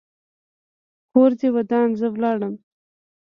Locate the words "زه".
1.99-2.07